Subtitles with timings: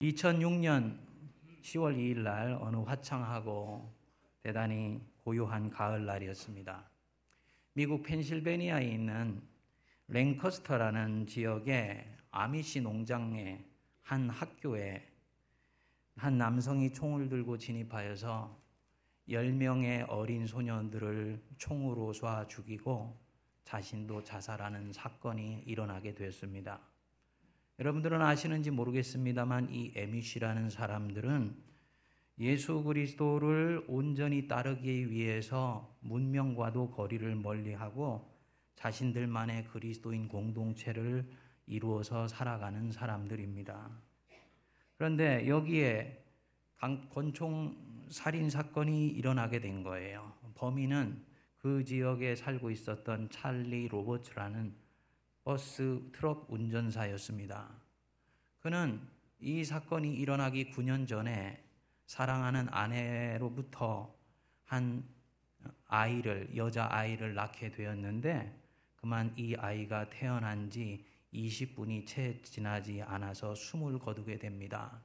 [0.00, 0.96] 2006년
[1.62, 3.92] 10월 2일 날 어느 화창하고
[4.44, 6.88] 대단히 고요한 가을 날이었습니다.
[7.72, 9.42] 미국 펜실베니아에 있는
[10.06, 13.64] 랭커스터라는 지역의 아미시 농장의
[14.02, 15.04] 한 학교에
[16.14, 18.56] 한 남성이 총을 들고 진입하여서
[19.28, 23.18] 10명의 어린 소년들을 총으로 쏴 죽이고
[23.64, 26.87] 자신도 자살하는 사건이 일어나게 되었습니다.
[27.80, 31.54] 여러분들은 아시는지 모르겠습니다만 이 에미시라는 사람들은
[32.40, 38.36] 예수 그리스도를 온전히 따르기 위해서 문명과도 거리를 멀리하고
[38.74, 41.30] 자신들만의 그리스도인 공동체를
[41.66, 43.90] 이루어서 살아가는 사람들입니다.
[44.96, 46.24] 그런데 여기에
[47.10, 47.76] 권총
[48.08, 50.32] 살인 사건이 일어나게 된 거예요.
[50.56, 51.24] 범인은
[51.58, 54.87] 그 지역에 살고 있었던 찰리 로버츠라는
[55.48, 57.70] 버스 트럭 운전사였습니다.
[58.58, 59.00] 그는
[59.40, 61.64] 이 사건이 일어나기 9년 전에
[62.04, 64.14] 사랑하는 아내로부터
[64.64, 65.08] 한
[65.86, 68.60] 아이를, 여자 아이를 낳게 되었는데
[68.96, 75.02] 그만 이 아이가 태어난 지 20분이 채 지나지 않아서 숨을 거두게 됩니다.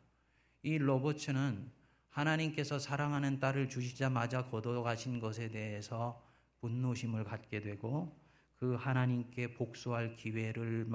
[0.62, 1.72] 이 로버츠는
[2.10, 6.22] 하나님께서 사랑하는 딸을 주시자마자 거둬가신 것에 대해서
[6.60, 8.23] 분노심을 갖게 되고
[8.56, 10.88] 그 하나님께 복수할 기회를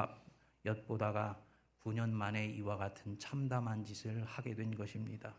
[0.65, 1.43] 엿보다가
[1.81, 5.35] 9년 만에 이와 같은 참담한 짓을 하게 된 것입니다.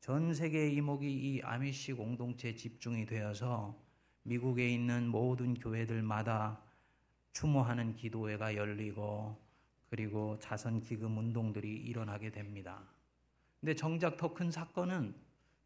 [0.00, 3.80] 전 세계 이목이 이 아미시 공동체 집중이 되어서
[4.22, 6.62] 미국에 있는 모든 교회들마다
[7.32, 9.36] 추모하는 기도회가 열리고
[9.88, 12.82] 그리고 자선 기금 운동들이 일어나게 됩니다.
[13.60, 15.14] 근데 정작 더 큰 사건은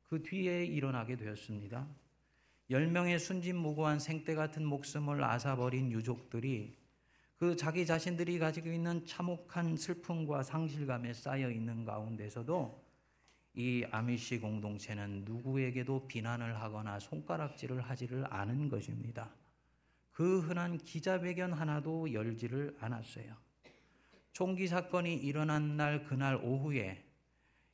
[0.09, 1.87] 그 뒤에 일어나게 되었습니다.
[2.71, 6.79] 10명의 순진무구한 생떼 같은 목숨을 앗아버린 유족들이
[7.37, 12.85] 그 자기 자신들이 가지고 있는 참혹한 슬픔과 상실감에 쌓여 있는 가운데서도
[13.55, 19.35] 이 아미시 공동체는 누구에게도 비난을 하거나 손가락질을 하지를 않은 것입니다.
[20.13, 23.35] 그 흔한 기자회견 하나도 열지를 않았어요.
[24.33, 27.05] 총기 사건이 일어난 날 그날 오후에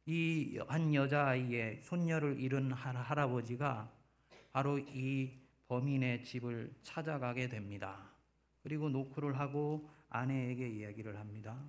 [0.06, 3.96] 이 한 여자아이의 손녀를 잃은 할아버지가
[4.56, 8.11] 바로 이 범인의 집을 찾아가게 됩니다.
[8.62, 11.62] 그리고 노크를 하고 아내에게 이야기를 합니다.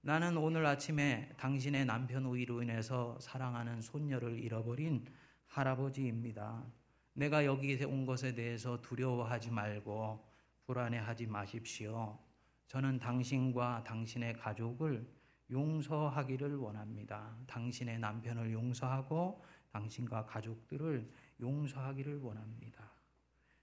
[0.00, 5.04] 나는 오늘 아침에 당신의 남편 우위로 인해서 사랑하는 손녀를 잃어버린
[5.48, 6.64] 할아버지입니다.
[7.12, 10.26] 내가 여기에 온 것에 대해서 두려워하지 말고
[10.64, 12.18] 불안해하지 마십시오.
[12.68, 15.06] 저는 당신과 당신의 가족을
[15.50, 17.36] 용서하기를 원합니다.
[17.46, 21.06] 당신의 남편을 용서하고 당신과 가족들을
[21.40, 22.92] 용서하기를 원합니다.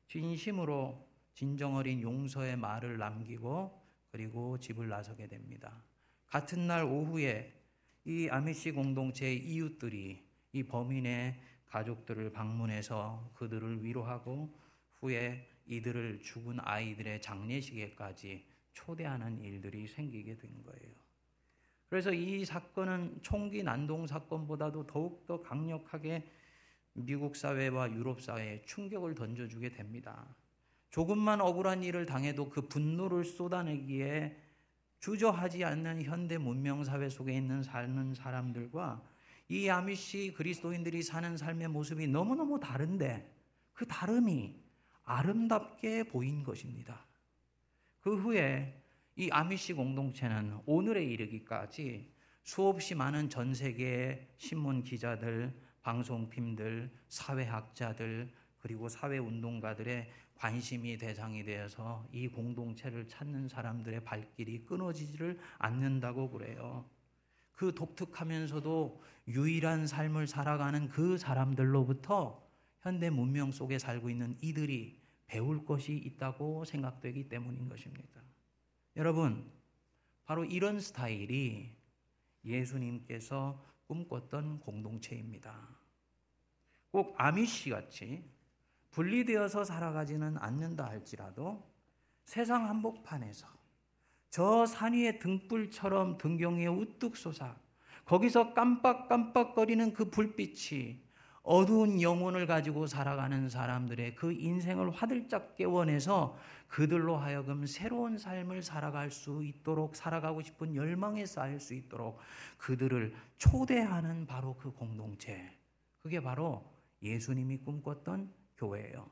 [0.08, 5.84] 진심으로 진정 어린 용서의 말을 남기고 그리고 집을 나서게 됩니다.
[6.28, 7.54] 같은 날 오후에
[8.06, 10.24] 이 아미시 공동체의 이웃들이
[10.54, 14.54] 이 범인의 가족들을 방문해서 그들을 위로하고
[15.00, 20.94] 후에 이들을 죽은 아이들의 장례식에까지 초대하는 일들이 생기게 된 거예요.
[21.88, 26.30] 그래서 이 사건은 총기 난동 사건보다도 더욱더 강력하게
[26.94, 30.36] 미국 사회와 유럽 사회에 충격을 던져주게 됩니다.
[30.90, 34.38] 조금만 억울한 일을 당해도 그 분노를 쏟아내기에
[35.00, 39.02] 주저하지 않는 현대 문명 사회 속에 있는 사는 사람들과
[39.48, 43.36] 이 아미시 그리스도인들이 사는 삶의 모습이 너무너무 다른데
[43.74, 44.56] 그 다름이
[45.04, 47.06] 아름답게 보인 것입니다.
[48.00, 48.82] 그 후에
[49.16, 52.12] 이 아미시 공동체는 오늘에 이르기까지
[52.44, 63.08] 수없이 많은 전 세계의 신문 기자들, 방송팀들, 사회학자들, 그리고 사회운동가들의 관심이 대상이 되어서 이 공동체를
[63.08, 66.86] 찾는 사람들의 발길이 끊어지지를 않는다고 그래요.
[67.52, 72.42] 그 독특하면서도 유일한 삶을 살아가는 그 사람들로부터
[72.82, 78.22] 현대 문명 속에 살고 있는 이들이 배울 것이 있다고 생각되기 때문인 것입니다.
[78.96, 79.50] 여러분,
[80.26, 81.70] 바로 이런 스타일이
[82.44, 85.68] 예수님께서 꿈꿨던 공동체입니다.
[86.92, 88.24] 꼭 아미시 같이
[88.92, 91.70] 분리되어서 살아가지는 않는다 할지라도
[92.24, 93.48] 세상 한복판에서
[94.30, 97.58] 저 산 위의 등불처럼 등경에 우뚝 솟아
[98.06, 100.98] 거기서 깜빡깜빡거리는 그 불빛이
[101.44, 109.44] 어두운 영혼을 가지고 살아가는 사람들의 그 인생을 화들짝 깨워내서 그들로 하여금 새로운 삶을 살아갈 수
[109.44, 112.20] 있도록 살아가고 싶은 열망에 쌓일 수 있도록
[112.58, 115.52] 그들을 초대하는 바로 그 공동체.
[116.00, 116.64] 그게 바로
[117.02, 119.10] 예수님이 꿈꿨던 교회예요.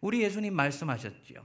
[0.00, 1.44] 우리 예수님 말씀하셨지요.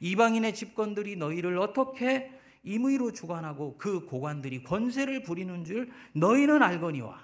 [0.00, 2.30] 이방인의 집권들이 너희를 어떻게
[2.62, 7.18] 임의로 주관하고 그 고관들이 권세를 부리는 줄 너희는 알거니와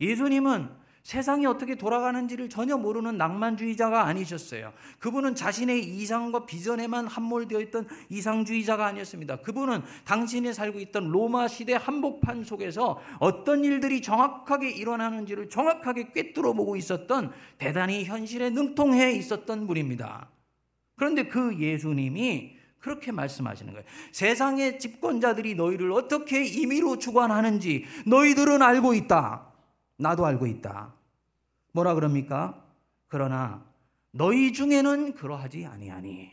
[0.00, 0.68] 예수님은
[1.02, 4.72] 세상이 어떻게 돌아가는지를 전혀 모르는 낭만주의자가 아니셨어요.
[4.98, 9.36] 그분은 자신의 이상과 비전에만 함몰되어 있던 이상주의자가 아니었습니다.
[9.36, 16.76] 그분은 당신이 살고 있던 로마 시대 한복판 속에서 어떤 일들이 정확하게 일어나는지를 정확하게 꿰뚫어 보고
[16.76, 20.28] 있었던 대단히 현실에 능통해 있었던 분입니다.
[20.96, 23.86] 그런데 그 예수님이 그렇게 말씀하시는 거예요.
[24.12, 29.49] 세상의 집권자들이 너희를 어떻게 임의로 주관하는지 너희들은 알고 있다.
[30.00, 30.94] 나도 알고 있다.
[31.72, 32.64] 뭐라 그럽니까?
[33.06, 33.64] 그러나
[34.10, 36.30] 너희 중에는 그러하지 아니하니.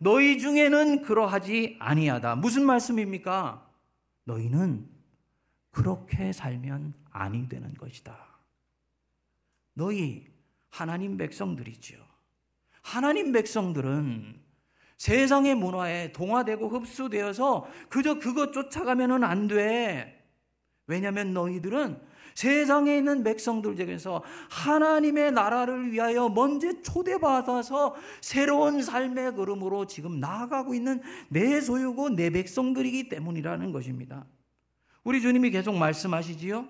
[0.00, 2.36] 너희 중에는 그러하지 아니하다.
[2.36, 3.66] 무슨 말씀입니까?
[4.24, 4.88] 너희는
[5.70, 8.16] 그렇게 살면 아니 되는 것이다.
[9.74, 10.26] 너희
[10.68, 11.98] 하나님 백성들이지요.
[12.82, 14.40] 하나님 백성들은
[14.96, 20.28] 세상의 문화에 동화되고 흡수되어서 그저 그것 쫓아가면은 안 돼.
[20.86, 22.09] 왜냐하면 너희들은
[22.40, 31.02] 세상에 있는 백성들 중에서 하나님의 나라를 위하여 먼저 초대받아서 새로운 삶의 걸음으로 지금 나아가고 있는
[31.28, 34.24] 내 소유고 내 백성들이기 때문이라는 것입니다.
[35.04, 36.66] 우리 주님이 계속 말씀하시지요.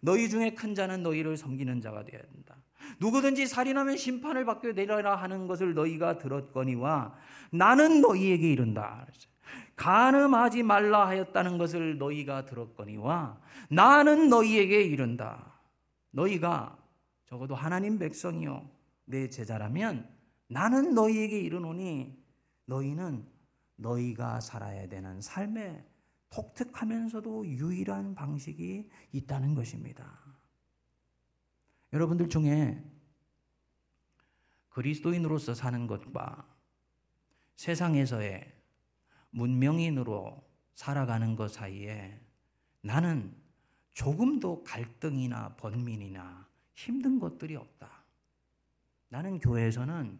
[0.00, 2.56] 너희 중에 큰 자는 너희를 섬기는 자가 되어야 된다.
[2.98, 7.14] 누구든지 살인하면 심판을 받게 되리라 하는 것을 너희가 들었거니와
[7.52, 9.06] 나는 너희에게 이른다.
[9.76, 15.60] 가늠하지 말라 하였다는 것을 너희가 들었거니와 나는 너희에게 이른다.
[16.10, 16.78] 너희가
[17.26, 18.70] 적어도 하나님 백성이요
[19.04, 20.08] 내 제자라면
[20.48, 22.22] 나는 너희에게 이르노니
[22.66, 23.26] 너희는
[23.76, 25.84] 너희가 살아야 되는 삶의
[26.30, 30.18] 독특하면서도 유일한 방식이 있다는 것입니다.
[31.92, 32.82] 여러분들 중에
[34.70, 36.46] 그리스도인으로서 사는 것과
[37.56, 38.61] 세상에서의
[39.32, 40.42] 문명인으로
[40.74, 42.18] 살아가는 것 사이에
[42.80, 43.34] 나는
[43.92, 48.04] 조금도 갈등이나 번민이나 힘든 것들이 없다.
[49.08, 50.18] 나는 교회에서는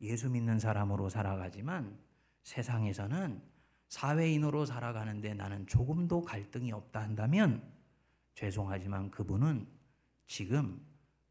[0.00, 1.96] 예수 믿는 사람으로 살아가지만
[2.42, 3.40] 세상에서는
[3.88, 7.62] 사회인으로 살아가는데 나는 조금도 갈등이 없다 한다면
[8.34, 9.68] 죄송하지만 그분은
[10.26, 10.84] 지금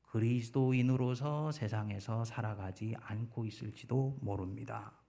[0.03, 5.02] 그리스도인으로서 세상에서 살아가지 않고 있을지도 모릅니다.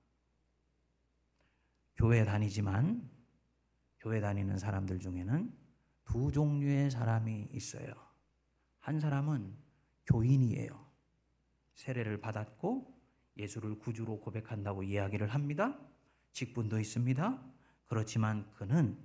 [1.96, 3.10] 교회 다니지만
[3.98, 5.52] 교회 다니는 사람들 중에는
[6.04, 7.92] 두 종류의 사람이 있어요.
[8.78, 9.56] 한 사람은
[10.06, 10.84] 교인이에요.
[11.74, 12.94] 세례를 받았고
[13.36, 15.78] 예수를 구주로 고백한다고 이야기를 합니다.
[16.32, 17.42] 직분도 있습니다.
[17.86, 18.98] 그렇지만 그는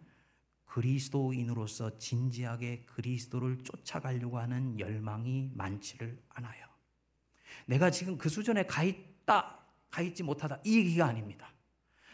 [0.66, 6.68] 그리스도인으로서 진지하게 그리스도를 쫓아가려고 하는 열망이 많지를 않아요.
[7.66, 11.52] 내가 지금 그 수준에 가 있다, 가 있지 못하다, 이 얘기가 아닙니다.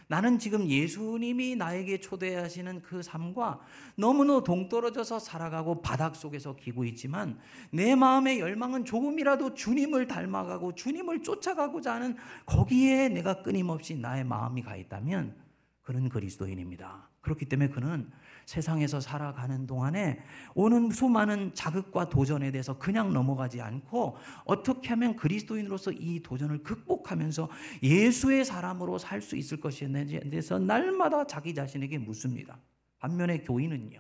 [0.07, 3.59] 나는 지금 예수님이 나에게 초대하시는 그 삶과
[3.95, 7.39] 너무나 동떨어져서 살아가고 바닥 속에서 기고 있지만
[7.71, 12.15] 내 마음의 열망은 조금이라도 주님을 닮아가고 주님을 쫓아가고자 하는
[12.45, 15.35] 거기에 내가 끊임없이 나의 마음이 가 있다면
[15.81, 17.09] 그는 그리스도인입니다.
[17.25, 18.09] 그렇기 때문에 그는
[18.45, 20.23] 세상에서 살아가는 동안에
[20.53, 27.49] 오는 수많은 자극과 도전에 대해서 그냥 넘어가지 않고 어떻게 하면 그리스도인으로서 이 도전을 극복하면서
[27.83, 32.59] 예수의 사람으로 살 수 있을 것인지에 대해서 날마다 자기 자신에게 묻습니다.
[32.99, 33.99] 반면에 교인은요.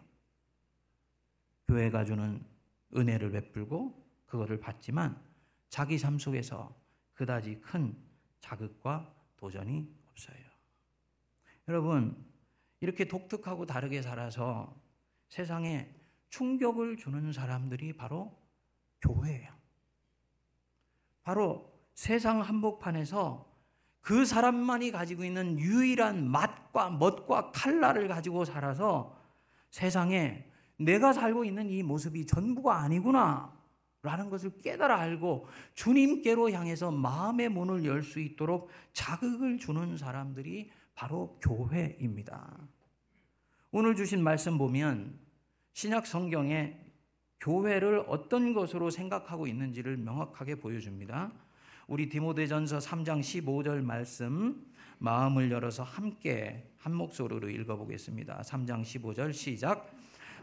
[1.67, 2.45] 교회가 주는
[2.95, 5.19] 은혜를 베풀고 그거를 받지만
[5.69, 6.79] 자기 삶 속에서
[7.15, 7.97] 그다지 큰
[8.39, 10.37] 자극과 도전이 없어요.
[11.67, 12.15] 여러분,
[12.85, 14.79] 이렇게 독특하고 다르게 살아서
[15.29, 15.89] 세상에
[16.29, 18.37] 충격을 주는 사람들이 바로
[19.01, 19.51] 교회예요.
[21.23, 23.51] 바로 세상 한복판에서
[24.01, 29.19] 그 사람만이 가지고 있는 유일한 맛과 멋과 칼날을 가지고 살아서
[29.71, 33.51] 세상에 내가 살고 있는 이 모습이 전부가 아니구나.
[34.03, 41.39] 라는 것을 깨달아 알고 주님께로 향해서 마음의 문을 열 수 있도록 자극을 주는 사람들이 바로
[41.41, 42.74] 교회입니다.
[43.77, 45.19] 오늘 주신 말씀 보면
[45.73, 46.77] 신약 성경에
[47.41, 51.33] 교회를 어떤 것으로 생각하고 있는지를 명확하게 보여줍니다.
[51.87, 54.65] 우리 디모데전서 3장 15절 말씀
[54.99, 58.43] 마음을 열어서 함께 한 목소리로 읽어보겠습니다.
[58.45, 59.93] 3장 15절 시작.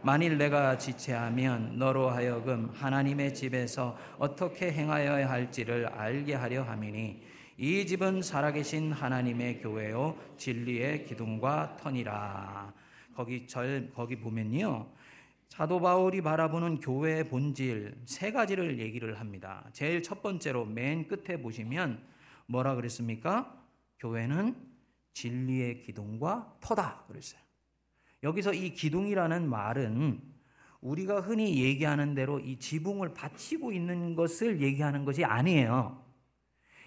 [0.02, 7.22] 만일 내가 지체하면 너로 하여금 하나님의 집에서 어떻게 행하여야 할지를 알게 하려 함이니
[7.56, 12.81] 이 집은 살아계신 하나님의 교회요 진리의 기둥과 터니라.
[13.14, 14.90] 거기 절 거기 보면요.
[15.48, 19.68] 사도 바울이 바라보는 교회의 본질 세 가지를 얘기를 합니다.
[19.72, 22.02] 제일 첫 번째로 맨 끝에 보시면
[22.46, 23.62] 뭐라 그랬습니까?
[23.98, 24.56] 교회는
[25.12, 27.40] 진리의 기둥과 터다 그랬어요.
[28.22, 30.22] 여기서 이 기둥이라는 말은
[30.80, 36.02] 우리가 흔히 얘기하는 대로 이 지붕을 받치고 있는 것을 얘기하는 것이 아니에요.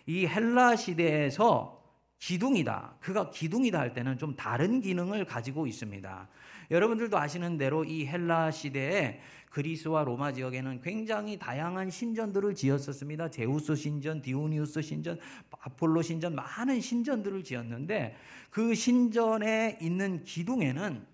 [0.07, 1.84] 이 헬라 시대에서
[2.19, 2.97] 기둥이다.
[2.99, 6.27] 그가 기둥이다 할 때는 좀 다른 기능을 가지고 있습니다.
[6.71, 13.29] 여러분들도 아시는 대로 이 헬라 시대에 그리스와 로마 지역에는 굉장히 다양한 신전들을 지었었습니다.
[13.29, 15.17] 제우스 신전, 디오니우스 신전,
[15.61, 18.17] 아폴로 신전 많은 신전들을 지었는데
[18.49, 21.05] 그 신전에 있는 기둥에는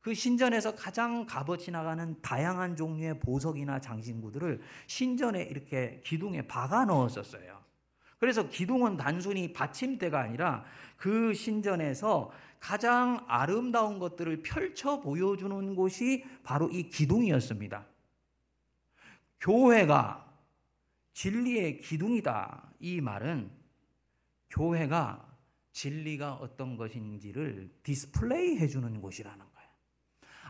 [0.00, 7.57] 그 신전에서 가장 값어치 나가는 다양한 종류의 보석이나 장신구들을 신전에 이렇게 기둥에 박아 넣었었어요.
[8.18, 10.64] 그래서 기둥은 단순히 받침대가 아니라
[10.96, 17.86] 그 신전에서 가장 아름다운 것들을 펼쳐 보여주는 곳이 바로 이 기둥이었습니다.
[19.40, 20.26] 교회가
[21.12, 22.70] 진리의 기둥이다.
[22.80, 23.50] 이 말은
[24.50, 25.24] 교회가
[25.72, 29.68] 진리가 어떤 것인지를 디스플레이 해주는 곳이라는 거예요.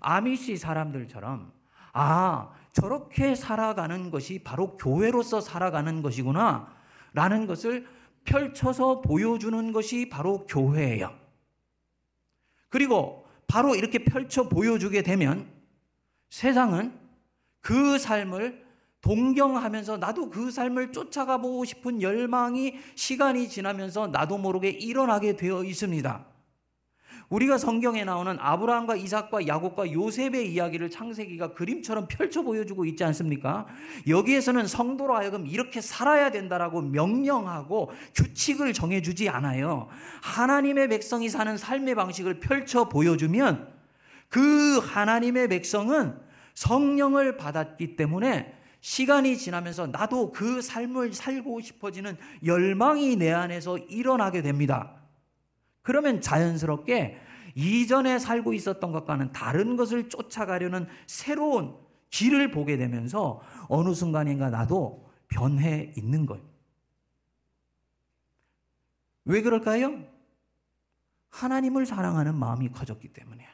[0.01, 1.53] 아미시 사람들처럼,
[1.93, 6.78] 아, 저렇게 살아가는 것이 바로 교회로서 살아가는 것이구나.
[7.13, 7.87] 라는 것을
[8.25, 11.19] 펼쳐서 보여주는 것이 바로 교회예요.
[12.69, 15.51] 그리고 바로 이렇게 펼쳐 보여주게 되면
[16.29, 16.93] 세상은
[17.61, 18.67] 그 삶을
[19.01, 26.27] 동경하면서 나도 그 삶을 쫓아가 보고 싶은 열망이 시간이 지나면서 나도 모르게 일어나게 되어 있습니다.
[27.31, 33.67] 우리가 성경에 나오는 아브라함과 이삭과 야곱과 요셉의 이야기를 창세기가 그림처럼 펼쳐 보여주고 있지 않습니까?
[34.09, 39.89] 여기에서는 성도로 하여금 이렇게 살아야 된다라고 명령하고 규칙을 정해주지 않아요.
[40.23, 43.69] 하나님의 백성이 사는 삶의 방식을 펼쳐 보여주면
[44.31, 46.19] 그 하나님의 백성은
[46.55, 54.98] 성령을 받았기 때문에 시간이 지나면서 나도 그 삶을 살고 싶어지는 열망이 내 안에서 일어나게 됩니다.
[55.89, 57.19] 그러면 자연스럽게
[57.55, 61.79] 이전에 살고 있었던 것과는 다른 것을 쫓아가려는 새로운
[62.11, 63.41] 길을 보게 되면서
[63.71, 66.45] 어느 순간인가 나도 변해 있는 거예요.
[69.25, 70.05] 왜 그럴까요?
[71.31, 73.49] 하나님을 사랑하는 마음이 커졌기 때문에.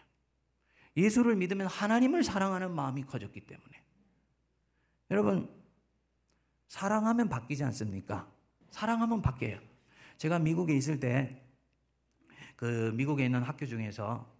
[0.97, 3.81] 예수를 믿으면 하나님을 사랑하는 마음이 커졌기 때문에.
[5.13, 5.49] 여러분,
[6.67, 8.29] 사랑하면 바뀌지 않습니까?
[8.73, 9.61] 사랑하면 바뀌어요.
[10.17, 11.44] 제가 미국에 있을 때
[12.57, 14.33] 그 미국에 있는 학교 중에서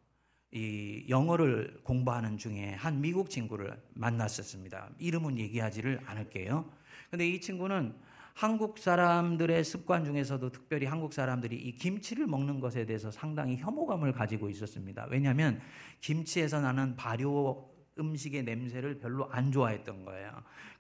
[0.53, 4.91] 이 영어를 공부하는 중에 한 미국 친구를 만났었습니다.
[4.99, 6.71] 이름은 얘기하지를 않을게요.
[7.11, 7.95] 근데 이 친구는
[8.35, 14.49] 한국 사람들의 습관 중에서도 특별히 한국 사람들이 이 김치를 먹는 것에 대해서 상당히 혐오감을 가지고
[14.49, 15.07] 있었습니다.
[15.11, 15.61] 왜냐하면
[16.01, 20.31] 김치에서 나는 발효 음식의 냄새를 별로 안 좋아했던 거예요.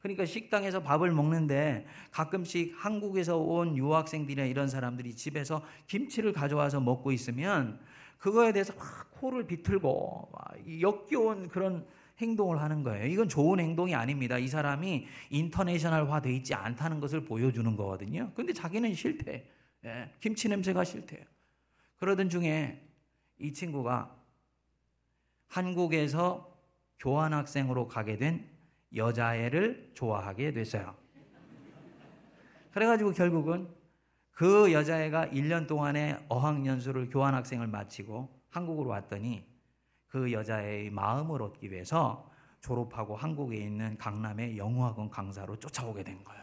[0.00, 7.80] 그러니까 식당에서 밥을 먹는데 가끔씩 한국에서 온 유학생들이나 이런 사람들이 집에서 김치를 가져와서 먹고 있으면
[8.18, 10.32] 그거에 대해서 막 코를 비틀고
[10.80, 11.86] 역겨운 그런
[12.18, 13.06] 행동을 하는 거예요.
[13.06, 14.38] 이건 좋은 행동이 아닙니다.
[14.38, 18.30] 이 사람이 인터내셔널화 돼 있지 않다는 것을 보여주는 거거든요.
[18.34, 19.50] 근데 자기는 싫대.
[19.84, 21.24] 예, 김치 냄새가 싫대요.
[21.96, 22.80] 그러던 중에
[23.38, 24.14] 이 친구가
[25.48, 26.53] 한국에서
[26.98, 28.48] 교환학생으로 가게 된
[28.94, 30.94] 여자애를 좋아하게 됐어요.
[32.72, 33.68] 그래가지고 결국은
[34.30, 39.46] 그 여자애가 1년 동안의 어학연수를 교환학생을 마치고 한국으로 왔더니
[40.08, 46.42] 그 여자애의 마음을 얻기 위해서 졸업하고 한국에 있는 강남의 영어학원 강사로 쫓아오게 된 거예요.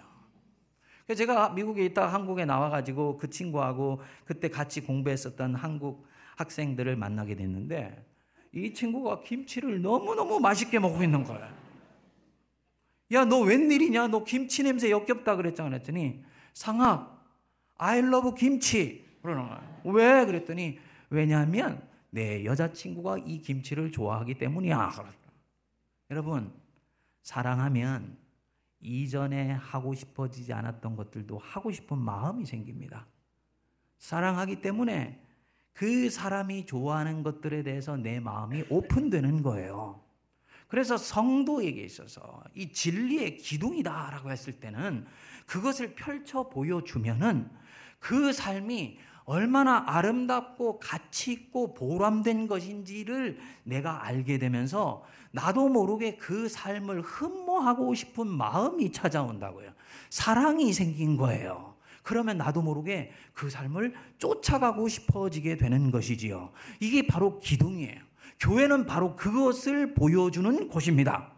[1.15, 6.05] 제가 미국에 있다 한국에 나와가지고 그 친구하고 그때 같이 공부했었던 한국
[6.38, 8.05] 학생들을 만나게 됐는데
[8.53, 11.53] 이 친구가 김치를 너무너무 맛있게 먹고 있는 거야.
[13.13, 14.08] 야, 너 웬일이냐?
[14.08, 15.70] 너 김치 냄새 역겹다 그랬잖아.
[15.70, 17.22] 그랬더니 상학,
[17.77, 19.05] I love 김치.
[19.22, 19.81] 그러는 거야.
[19.86, 20.25] 왜?
[20.25, 20.79] 그랬더니
[21.10, 24.91] 왜냐하면 내 여자친구가 이 김치를 좋아하기 때문이야.
[26.10, 26.51] 여러분,
[27.22, 28.17] 사랑하면
[28.81, 33.05] 이전에 하고 싶어지지 않았던 것들도 하고 싶은 마음이 생깁니다.
[34.00, 35.22] 사랑하기 때문에
[35.73, 40.01] 그 사람이 좋아하는 것들에 대해서 내 마음이 오픈되는 거예요.
[40.67, 45.05] 그래서 성도에게 있어서 이 진리의 기둥이다라고 했을 때는
[45.45, 47.49] 그것을 펼쳐 보여주면은
[47.99, 57.01] 그 삶이 얼마나 아름답고 가치 있고 보람된 것인지를 내가 알게 되면서 나도 모르게 그 삶을
[57.01, 59.71] 흠모하고 싶은 마음이 찾아온다고요.
[60.09, 61.70] 사랑이 생긴 거예요.
[62.03, 66.51] 그러면 나도 모르게 그 삶을 쫓아가고 싶어지게 되는 것이지요.
[66.79, 68.00] 이게 바로 기둥이에요.
[68.39, 71.31] 교회는 바로 그것을 보여주는 곳입니다.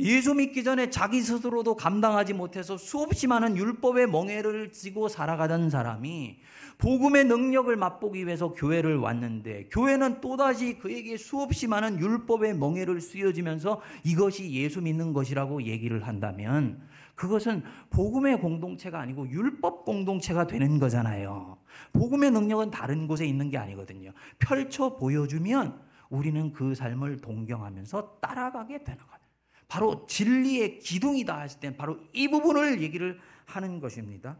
[0.00, 6.38] 예수 믿기 전에 자기 스스로도 감당하지 못해서 수없이 많은 율법의 멍해를 지고 살아가던 사람이
[6.78, 14.52] 복음의 능력을 맛보기 위해서 교회를 왔는데 교회는 또다시 그에게 수없이 많은 율법의 멍해를 씌워지면서 이것이
[14.52, 16.80] 예수 믿는 것이라고 얘기를 한다면
[17.18, 21.58] 그것은 복음의 공동체가 아니고 율법 공동체가 되는 거잖아요.
[21.92, 24.12] 복음의 능력은 다른 곳에 있는 게 아니거든요.
[24.38, 29.18] 펼쳐 보여주면 우리는 그 삶을 동경하면서 따라가게 되는 거예요.
[29.66, 34.38] 바로 진리의 기둥이다 했을 때 바로 이 부분을 얘기를 하는 것입니다.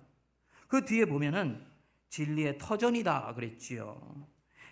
[0.68, 1.61] 그 뒤에 보면은
[2.11, 4.00] 진리의 터전이다 그랬지요.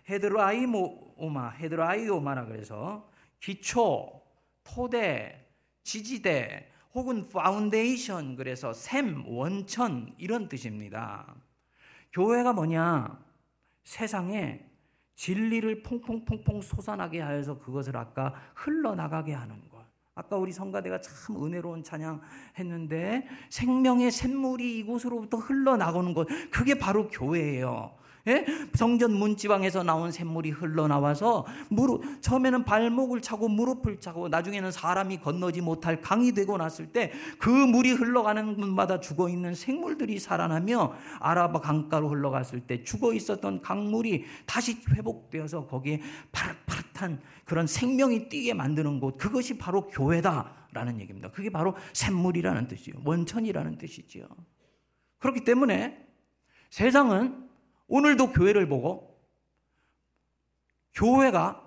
[0.09, 3.11] ἑδραίωμα, ἑδραίωμα라 그래서
[3.41, 4.23] 기초,
[4.63, 5.45] 토대,
[5.83, 11.35] 지지대 혹은 파운데이션 그래서 샘, 원천 이런 뜻입니다.
[12.11, 13.19] 교회가 뭐냐?
[13.85, 14.65] 세상에
[15.15, 19.85] 진리를 퐁퐁퐁퐁 솟아나게 하여서 그것을 아까 흘러나가게 하는 것.
[20.15, 22.23] 아까 우리 성가대가 참 은혜로운 찬양
[22.59, 26.27] 했는데 생명의 샘물이 이곳으로부터 흘러나오는 것.
[26.51, 27.95] 그게 바로 교회예요.
[28.29, 28.45] 예?
[28.75, 36.01] 성전 문지방에서 나온 샘물이 흘러나와서 무릎 처음에는 발목을 차고 무릎을 차고 나중에는 사람이 건너지 못할
[36.01, 42.61] 강이 되고 났을 때 그 물이 흘러가는 곳마다 죽어 있는 생물들이 살아나며 아라바 강가로 흘러갔을
[42.61, 46.01] 때 죽어 있었던 강물이 다시 회복되어서 거기에
[46.33, 51.31] 파릇파릇한 그런 생명이 뛰게 만드는 곳 그것이 바로 교회다라는 얘기입니다.
[51.31, 52.95] 그게 바로 샘물이라는 뜻이요.
[53.05, 54.27] 원천이라는 뜻이지요.
[55.19, 56.07] 그렇기 때문에
[56.71, 57.46] 세상은
[57.89, 59.17] 오늘도 교회를 보고
[60.95, 61.63] 교회가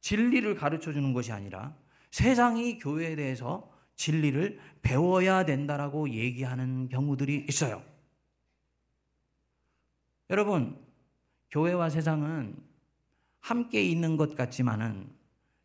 [0.00, 1.76] 진리를 가르쳐 주는 것이 아니라
[2.10, 7.82] 세상이 교회에 대해서 진리를 배워야 된다라고 얘기하는 경우들이 있어요.
[10.30, 10.78] 여러분,
[11.50, 12.56] 교회와 세상은
[13.40, 15.10] 함께 있는 것 같지만은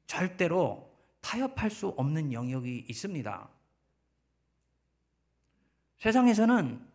[0.07, 3.49] 절대로 타협할 수 없는 영역이 있습니다.
[5.99, 6.94] 세상에서는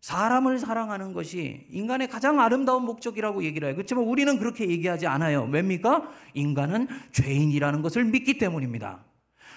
[0.00, 3.74] 사람을 사랑하는 것이 인간의 가장 아름다운 목적이라고 얘기를 해요.
[3.74, 5.48] 그렇지만 우리는 그렇게 얘기하지 않아요.
[5.50, 6.08] 왜입니까?
[6.34, 9.04] 인간은 죄인이라는 것을 믿기 때문입니다.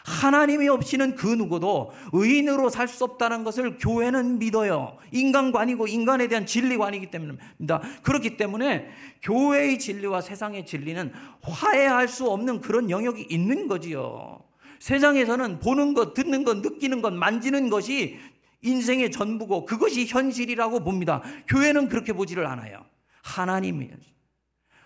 [0.06, 4.98] 하나님이 없이는 그 누구도 의인으로 살 수 없다는 것을 교회는 믿어요.
[5.12, 7.82] 인간관이고 인간에 대한 진리관이기 때문입니다.
[8.02, 8.90] 그렇기 때문에
[9.22, 14.40] 교회의 진리와 세상의 진리는 화해할 수 없는 그런 영역이 있는 거지요.
[14.80, 18.18] 세상에서는 보는 것, 듣는 것, 느끼는 것, 만지는 것이
[18.62, 21.22] 인생의 전부고 그것이 현실이라고 봅니다.
[21.48, 22.86] 교회는 그렇게 보지를 않아요.
[23.24, 23.94] 하나님이에요.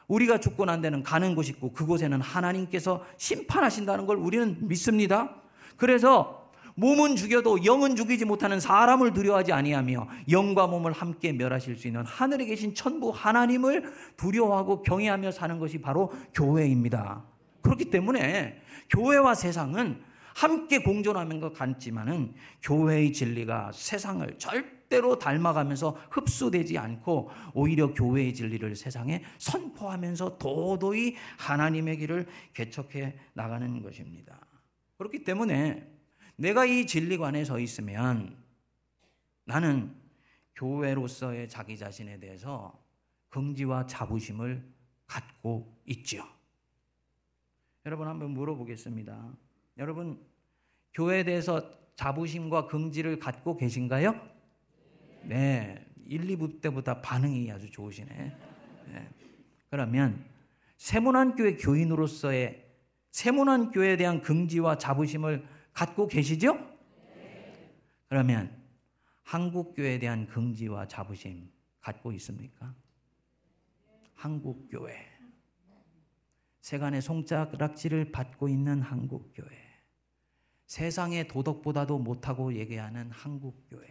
[0.08, 5.36] 우리가 죽고 난 데는 가는 곳이 있고 그곳에는 하나님께서 심판하신다는 걸 우리는 믿습니다.
[5.78, 12.04] 그래서 몸은 죽여도 영은 죽이지 못하는 사람을 두려워하지 아니하며 영과 몸을 함께 멸하실 수 있는
[12.04, 17.24] 하늘에 계신 천부 하나님을 두려워하고 경외하며 사는 것이 바로 교회입니다.
[17.62, 18.60] 그렇기 때문에
[18.90, 20.02] 교회와 세상은
[20.36, 29.24] 함께 공존하는 것 같지만은 교회의 진리가 세상을 절대로 닮아가면서 흡수되지 않고 오히려 교회의 진리를 세상에
[29.38, 34.40] 선포하면서 도도히 하나님의 길을 개척해 나가는 것입니다.
[34.98, 35.90] 그렇기 때문에
[36.36, 38.38] 내가 이 진리관에 서 있으면
[39.46, 39.96] 나는
[40.56, 42.82] 교회로서의 자기 자신에 대해서
[43.30, 44.64] 긍지와 자부심을
[45.06, 46.24] 갖고 있지요.
[47.86, 49.34] 여러분 한번 물어보겠습니다.
[49.78, 50.20] 여러분
[50.94, 54.20] 교회에 대해서 자부심과 긍지를 갖고 계신가요?
[55.24, 55.86] 네.
[56.06, 58.36] 1, 2부 때보다 반응이 아주 좋으시네.
[58.88, 59.10] 네.
[59.70, 60.26] 그러면
[60.78, 62.64] 세문안교회 교인으로서의
[63.12, 66.60] 세문안교회에 대한 긍지와 자부심을 갖고 계시죠?
[68.10, 68.56] 그러면
[69.24, 72.76] 한국교회에 대한 긍지와 자부심 갖고 있습니까?
[74.16, 75.13] 한국교회.
[76.64, 79.50] 세간의 송자락지를 받고 있는 한국교회.
[80.66, 83.86] 세상의 도덕보다도 못하고 얘기하는 한국교회.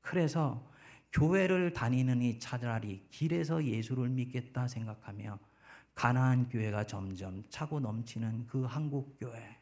[0.00, 0.70] 그래서
[1.12, 5.40] 교회를 다니느니 차라리 길에서 예수를 믿겠다 생각하며
[5.96, 9.58] 가나안 교회가 점점 차고 넘치는 그 한국 교회,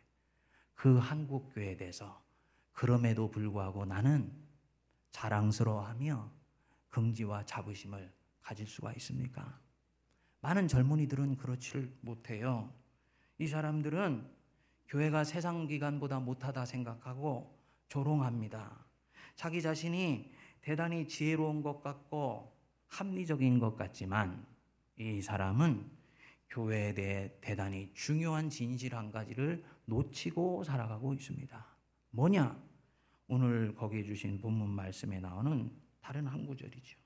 [0.74, 2.22] 그 한국 교회에 대해서
[2.72, 4.30] 그럼에도 불구하고 나는
[5.12, 6.30] 자랑스러워하며
[6.90, 8.12] 긍지와 자부심을
[8.42, 9.58] 가질 수가 있습니까?
[10.40, 12.72] 많은 젊은이들은 그렇지를 못해요.
[13.38, 14.26] 이 사람들은
[14.88, 18.86] 교회가 세상 기관보다 못하다 생각하고 조롱합니다.
[19.34, 22.56] 자기 자신이 대단히 지혜로운 것 같고
[22.88, 24.46] 합리적인 것 같지만
[24.98, 25.88] 이 사람은
[26.50, 31.66] 교회에 대해 대단히 중요한 진실 한 가지를 놓치고 살아가고 있습니다.
[32.10, 32.58] 뭐냐?
[33.28, 35.70] 오늘 거기에 주신 본문 말씀에 나오는
[36.00, 36.98] 다른 한 구절이죠.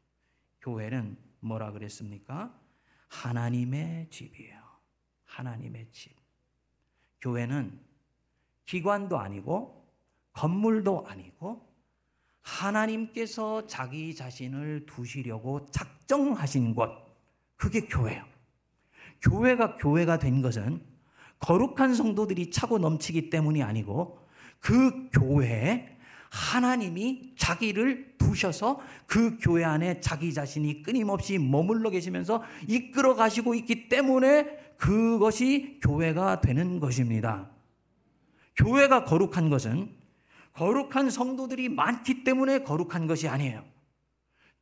[0.60, 2.61] 교회는 뭐라 그랬습니까?
[3.12, 4.58] 하나님의 집이에요.
[5.24, 6.12] 하나님의 집.
[7.20, 7.78] 교회는
[8.64, 9.86] 기관도 아니고
[10.32, 11.70] 건물도 아니고
[12.40, 16.90] 하나님께서 자기 자신을 두시려고 작정하신 곳
[17.56, 18.24] 그게 교회예요.
[19.20, 20.84] 교회가 교회가 된 것은
[21.38, 24.26] 거룩한 성도들이 차고 넘치기 때문이 아니고
[24.58, 25.96] 그 교회에
[26.30, 34.58] 하나님이 자기를 두셔서 그 교회 안에 자기 자신이 끊임없이 머물러 계시면서 이끌어 가시고 있기 때문에
[34.78, 37.50] 그것이 교회가 되는 것입니다.
[38.56, 39.90] 교회가 거룩한 것은
[40.54, 43.64] 거룩한 성도들이 많기 때문에 거룩한 것이 아니에요.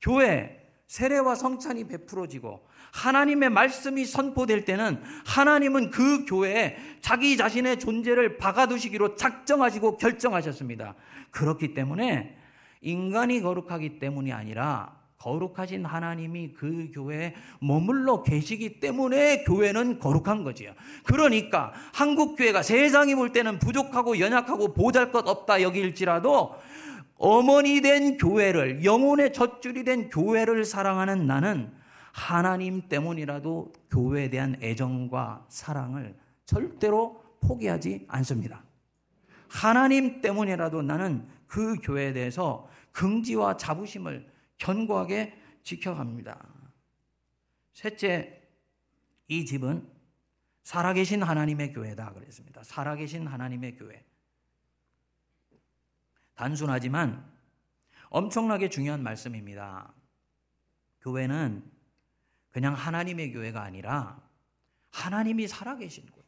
[0.00, 0.56] 교회,
[0.86, 9.98] 세례와 성찬이 베풀어지고 하나님의 말씀이 선포될 때는 하나님은 그 교회에 자기 자신의 존재를 박아두시기로 작정하시고
[9.98, 10.96] 결정하셨습니다.
[11.30, 12.39] 그렇기 때문에
[12.80, 20.72] 인간이 거룩하기 때문이 아니라 거룩하신 하나님이 그 교회에 머물러 계시기 때문에 교회는 거룩한 거지요.
[21.04, 26.54] 그러니까 한국 교회가 세상이 볼 때는 부족하고 연약하고 보잘 것 없다 여길지라도
[27.18, 31.70] 어머니 된 교회를 영혼의 젖줄이 된 교회를 사랑하는 나는
[32.12, 36.16] 하나님 때문이라도 교회에 대한 애정과 사랑을
[36.46, 38.62] 절대로 포기하지 않습니다.
[39.50, 46.38] 하나님 때문이라도 나는 그 교회에 대해서 긍지와 자부심을 견고하게 지켜갑니다.
[47.72, 48.48] 셋째,
[49.26, 49.88] 이 집은
[50.62, 52.62] 살아계신 하나님의 교회다 그랬습니다.
[52.62, 54.04] 살아계신 하나님의 교회.
[56.34, 57.28] 단순하지만
[58.08, 59.92] 엄청나게 중요한 말씀입니다.
[61.00, 61.68] 교회는
[62.50, 64.22] 그냥 하나님의 교회가 아니라
[64.90, 66.19] 하나님이 살아계신 곳.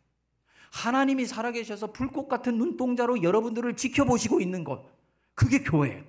[0.73, 4.83] 하나님이 살아계셔서 불꽃 같은 눈동자로 여러분들을 지켜보시고 있는 것.
[5.35, 6.03] 그게 교회예요.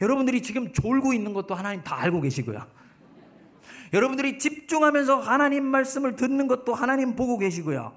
[0.00, 2.66] 여러분들이 지금 졸고 있는 것도 하나님 다 알고 계시고요.
[3.92, 7.96] 여러분들이 집중하면서 하나님 말씀을 듣는 것도 하나님 보고 계시고요.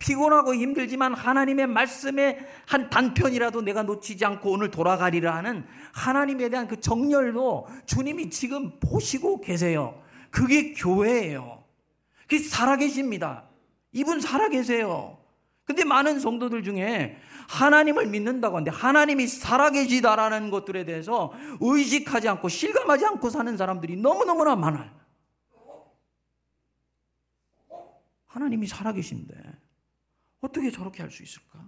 [0.00, 6.80] 피곤하고 힘들지만 하나님의 말씀의 한 단편이라도 내가 놓치지 않고 오늘 돌아가리라 하는 하나님에 대한 그
[6.80, 10.02] 정열도 주님이 지금 보시고 계세요.
[10.30, 11.62] 그게 교회예요.
[12.22, 13.51] 그게 살아계십니다.
[13.92, 15.18] 이분 살아계세요.
[15.64, 23.30] 근데 많은 성도들 중에 하나님을 믿는다고 하는데 하나님이 살아계시다라는 것들에 대해서 의식하지 않고 실감하지 않고
[23.30, 24.90] 사는 사람들이 너무너무나 많아요.
[28.26, 29.34] 하나님이 살아계신데
[30.40, 31.64] 어떻게 저렇게 할 수 있을까?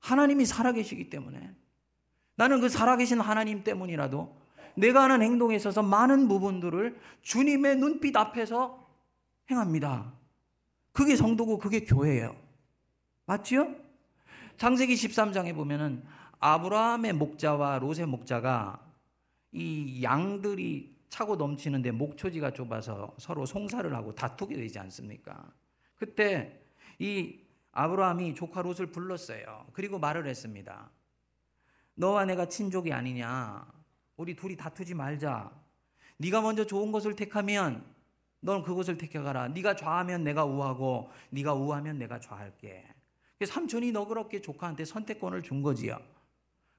[0.00, 1.54] 하나님이 살아계시기 때문에
[2.36, 4.36] 나는 그 살아계신 하나님 때문이라도
[4.76, 8.85] 내가 하는 행동에 있어서 많은 부분들을 주님의 눈빛 앞에서
[9.50, 10.12] 행합니다.
[10.92, 12.36] 그게 성도고 그게 교회예요.
[13.26, 13.74] 맞지요?
[14.56, 16.04] 창세기 13장에 보면은
[16.38, 18.80] 아브라함의 목자와 롯의 목자가
[19.52, 25.50] 이 양들이 차고 넘치는데 목초지가 좁아서 서로 송사를 하고 다투게 되지 않습니까?
[25.96, 26.60] 그때
[26.98, 27.40] 이
[27.72, 29.66] 아브라함이 조카 롯을 불렀어요.
[29.72, 30.90] 그리고 말을 했습니다.
[31.94, 33.66] 너와 내가 친족이 아니냐?
[34.16, 35.50] 우리 둘이 다투지 말자.
[36.18, 37.84] 네가 먼저 좋은 것을 택하면
[38.40, 39.48] 넌 그것을 택해가라.
[39.48, 42.84] 네가 좌하면 내가 우하고 네가 우하면 내가 좌할게.
[43.44, 45.98] 삼촌이 너그럽게 조카한테 선택권을 준 거지요.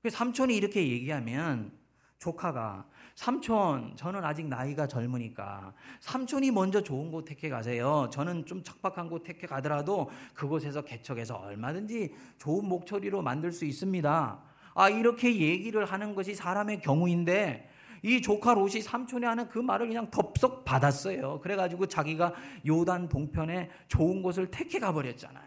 [0.10, 1.72] 삼촌이 이렇게 얘기하면
[2.20, 8.10] 조카가 삼촌 저는 아직 나이가 젊으니까 삼촌이 먼저 좋은 곳 택해 가세요.
[8.12, 14.39] 저는 좀 척박한 곳 택해 가더라도 그곳에서 개척해서 얼마든지 좋은 목소리로 만들 수 있습니다.
[14.76, 17.70] 아 이렇게 얘기를 하는 것이 사람의 경우인데
[18.08, 21.41] 이 조카 롯이 삼촌이 하는 그 말을 그냥 덥석 받았어요.
[21.41, 22.34] 그래가지고 자기가
[22.65, 25.43] 요단 동편에 좋은 곳을 택해 가버렸잖아요.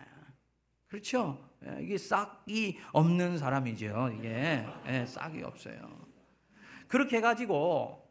[0.86, 1.38] 그렇죠?
[1.64, 4.12] 예, 이게 싹이 없는 사람이죠.
[4.18, 5.74] 이게 예, 싹이 없어요.
[6.86, 8.09] 그렇게 해가지고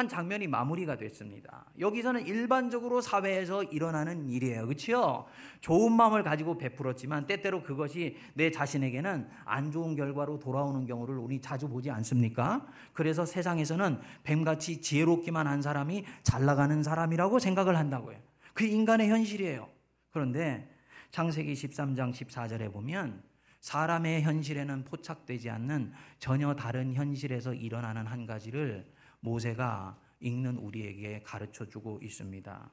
[0.00, 1.66] 한 장면이 마무리가 됐습니다.
[1.78, 4.66] 여기서는 일반적으로 사회에서 일어나는 일이에요.
[4.66, 5.26] 그렇죠?
[5.60, 11.68] 좋은 마음을 가지고 베풀었지만 때때로 그것이 내 자신에게는 안 좋은 결과로 돌아오는 경우를 우리 자주
[11.68, 12.66] 보지 않습니까?
[12.94, 18.16] 그래서 세상에서는 뱀같이 지혜롭기만 한 사람이 잘 나가는 사람이라고 생각을 한다고요.
[18.54, 19.68] 그 인간의 현실이에요.
[20.12, 20.74] 그런데
[21.10, 23.22] 창세기 13장 14절에 보면
[23.60, 28.86] 사람의 현실에는 포착되지 않는 전혀 다른 현실에서 일어나는 한 가지를
[29.20, 32.72] 모세가 읽는 우리에게 가르쳐 주고 있습니다.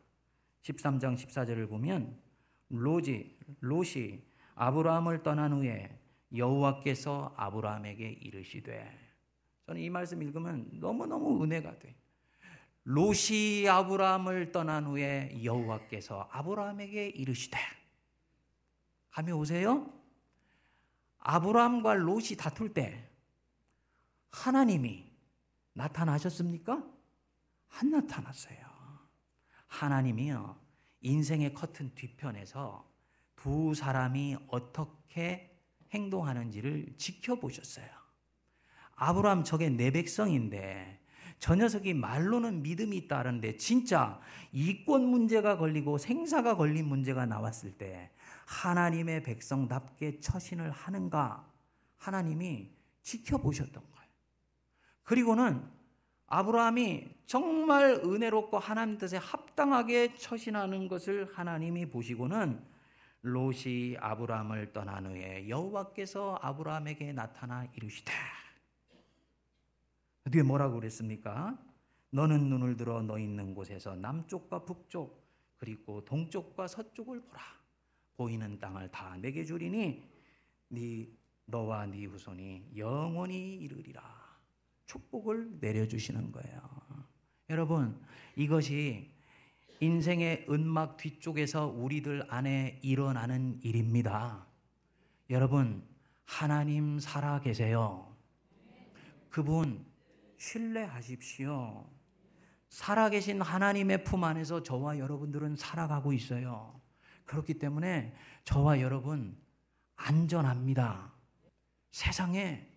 [0.61, 2.19] 13장 14절을 보면
[2.69, 4.21] 로지 롯이
[4.55, 5.97] 아브라함을 떠난 후에
[6.35, 9.07] 여호와께서 아브라함에게 이르시되
[9.65, 11.95] 저는 이 말씀 읽으면 너무너무 은혜가 돼.
[12.83, 17.57] 롯이 아브라함을 떠난 후에 여호와께서 아브라함에게 이르시되
[19.11, 19.91] 감이 오세요?
[21.19, 23.09] 아브라함과 롯이 다툴 때
[24.29, 25.06] 하나님이
[25.77, 26.83] 나타나셨습니까?
[27.79, 28.57] 안 나타났어요.
[29.67, 30.57] 하나님이요.
[31.01, 32.85] 인생의 커튼 뒤편에서
[33.35, 35.55] 두 사람이 어떻게
[35.93, 37.87] 행동하는지를 지켜보셨어요.
[38.95, 40.99] 아브라함 저게 내 백성인데
[41.39, 44.19] 저 녀석이 말로는 믿음이 있다는데 진짜
[44.51, 48.11] 이권 문제가 걸리고 생사가 걸린 문제가 나왔을 때
[48.47, 51.47] 하나님의 백성답게 처신을 하는가
[51.97, 52.71] 하나님이
[53.03, 53.96] 지켜보셨던 거예요.
[55.07, 55.65] 그리고는
[56.27, 62.61] 아브라함이 정말 은혜롭고 하나님 뜻에 합당하게 처신하는 것을 하나님이 보시고는
[63.21, 68.11] 롯이 아브라함을 떠난 후에 여호와께서 아브라함에게 나타나 이르시되
[70.29, 71.57] 뒤에 뭐라고 그랬습니까?
[72.09, 77.41] 너는 눈을 들어 너 있는 곳에서 남쪽과 북쪽 그리고 동쪽과 서쪽을 보라.
[78.17, 80.03] 보이는 땅을 다 내게 주리니
[80.67, 81.07] 네
[81.45, 84.16] 너와 네 후손이 영원히 이르리라.
[84.87, 86.61] 축복을 내려 주시는 거예요.
[87.49, 88.01] 여러분,
[88.35, 89.13] 이것이
[89.79, 94.47] 인생의 은막 뒤쪽에서 우리들 안에 일어나는 일입니다.
[95.29, 95.87] 여러분,
[96.25, 98.15] 하나님 살아 계세요.
[99.29, 99.85] 그분
[100.37, 101.89] 신뢰하십시오.
[102.69, 106.79] 살아계신 하나님의 품 안에서 저와 여러분들은 살아가고 있어요.
[107.25, 109.37] 그렇기 때문에 저와 여러분
[109.95, 111.13] 안전합니다.
[111.91, 112.67] 세상에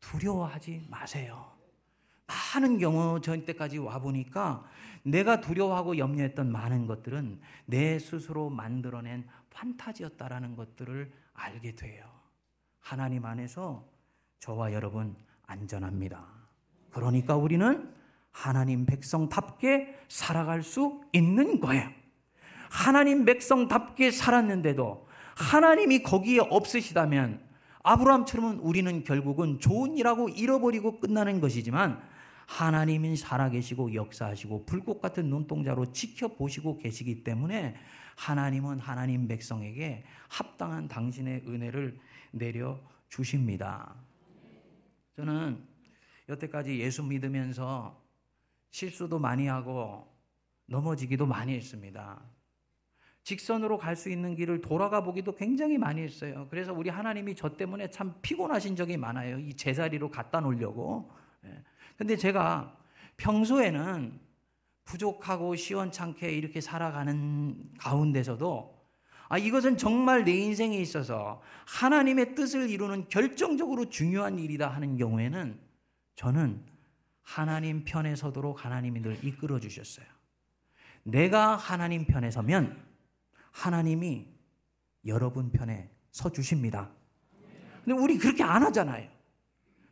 [0.00, 1.53] 두려워하지 마세요.
[2.26, 4.64] 많은 경우 전 때까지 와 보니까
[5.02, 12.04] 내가 두려워하고 염려했던 많은 것들은 내 스스로 만들어낸 판타지였다라는 것들을 알게 돼요.
[12.80, 13.86] 하나님 안에서
[14.40, 16.24] 저와 여러분 안전합니다.
[16.90, 17.92] 그러니까 우리는
[18.30, 21.88] 하나님 백성답게 살아갈 수 있는 거예요.
[22.70, 25.06] 하나님 백성답게 살았는데도
[25.36, 27.40] 하나님이 거기에 없으시다면
[27.82, 32.02] 아브라함처럼 우리는 결국은 좋은 일하고 잃어버리고 끝나는 것이지만
[32.46, 37.74] 하나님이 살아계시고 역사하시고 불꽃 같은 눈동자로 지켜보시고 계시기 때문에
[38.16, 41.98] 하나님은 하나님 백성에게 합당한 당신의 은혜를
[42.32, 43.94] 내려 주십니다.
[45.16, 45.64] 저는
[46.28, 48.02] 여태까지 예수 믿으면서
[48.70, 50.12] 실수도 많이 하고
[50.66, 52.20] 넘어지기도 많이 했습니다.
[53.22, 56.46] 직선으로 갈 수 있는 길을 돌아가 보기도 굉장히 많이 했어요.
[56.50, 59.38] 그래서 우리 하나님이 저 때문에 참 피곤하신 적이 많아요.
[59.38, 61.10] 이 제자리로 갖다 놓으려고.
[61.46, 61.62] 예.
[61.96, 62.76] 근데 제가
[63.16, 64.20] 평소에는
[64.84, 68.74] 부족하고 시원찮게 이렇게 살아가는 가운데서도
[69.28, 75.58] 아, 이것은 정말 내 인생에 있어서 하나님의 뜻을 이루는 결정적으로 중요한 일이다 하는 경우에는
[76.14, 76.62] 저는
[77.22, 80.06] 하나님 편에 서도록 하나님이 늘 이끌어 주셨어요.
[81.02, 82.82] 내가 하나님 편에 서면
[83.50, 84.28] 하나님이
[85.06, 86.90] 여러분 편에 서 주십니다.
[87.84, 89.08] 근데 우리 그렇게 안 하잖아요.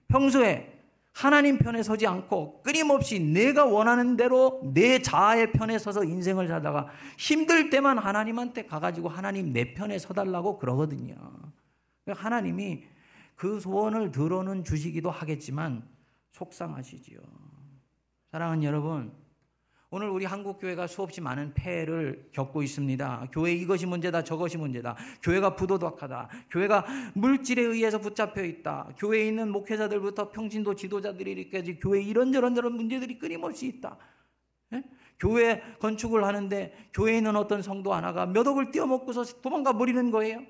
[0.08, 0.81] 평소에
[1.12, 7.68] 하나님 편에 서지 않고 끊임없이 내가 원하는 대로 내 자아의 편에 서서 인생을 살다가 힘들
[7.70, 11.14] 때만 하나님한테 가가지고 하나님 내 편에 서달라고 그러거든요.
[12.04, 12.84] 그러니까 하나님이
[13.36, 15.86] 그 소원을 들어는 주시기도 하겠지만
[16.32, 17.18] 속상하시지요.
[18.30, 19.12] 사랑하는 여러분,
[19.94, 23.28] 오늘 우리 한국 교회가 수없이 많은 폐해를 겪고 있습니다.
[23.30, 24.96] 교회 이것이 문제다, 저것이 문제다.
[25.22, 26.30] 교회가 부도덕하다.
[26.48, 28.88] 교회가 물질에 의해서 붙잡혀 있다.
[28.96, 33.98] 교회에 있는 목회자들부터 평신도 지도자들이까지 교회 이런저런 저런 문제들이 끊임없이 있다.
[34.72, 34.82] 예?
[35.20, 40.40] 교회 건축을 하는데 교회에 있는 어떤 성도 하나가 몇 억을 띄어먹고서 도망가 버리는 거예요.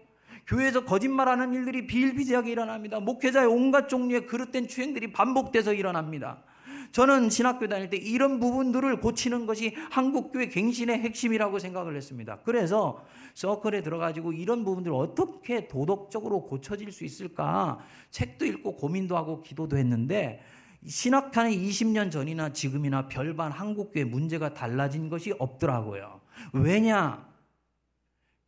[0.47, 3.01] 교회에서 거짓말하는 일들이 비일비재하게 일어납니다.
[3.01, 6.45] 목회자의 온갖 종류의 그릇된 추행들이 반복돼서 일어납니다.
[6.93, 12.41] 저는 신학교 다닐 때 이런 부분들을 고치는 것이 한국교회 갱신의 핵심이라고 생각을 했습니다.
[12.45, 19.79] 그래서 서클에 들어가지고 이런 부분들을 어떻게 도덕적으로 고쳐질 수 있을까 책도 읽고 고민도 하고 기도도
[19.79, 20.43] 했는데
[20.87, 26.21] 신학탄의 20년 전이나 지금이나 별반 한국교회 문제가 달라진 것이 없더라고요.
[26.53, 27.31] 왜냐?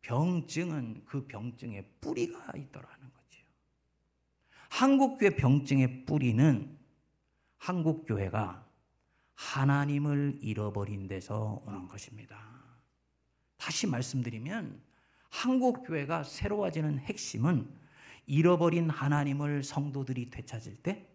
[0.01, 3.41] 병증은 그 병증의 뿌리가 있더라는 거죠.
[4.69, 6.77] 한국교회 병증의 뿌리는
[7.65, 8.63] 한국 교회가
[9.33, 12.37] 하나님을 잃어버린 데서 오는 것입니다.
[13.57, 14.79] 다시 말씀드리면
[15.31, 17.67] 한국 교회가 새로워지는 핵심은
[18.27, 21.09] 잃어버린 하나님을 성도들이 되찾을 때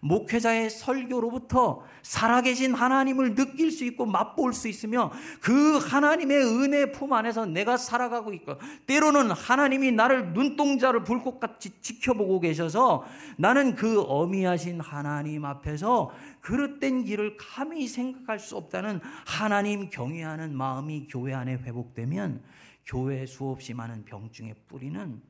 [0.00, 7.46] 목회자의 설교로부터 살아계신 하나님을 느낄 수 있고 맛볼 수 있으며 그 하나님의 은혜 품 안에서
[7.46, 13.04] 내가 살아가고 있고 때로는 하나님이 나를 눈동자를 불꽃 같이 지켜보고 계셔서
[13.38, 21.32] 나는 그 어미하신 하나님 앞에서 그릇된 길을 감히 생각할 수 없다는 하나님 경외하는 마음이 교회
[21.32, 22.42] 안에 회복되면
[22.86, 25.22] 교회 수없이 많은 병증의 뿌리는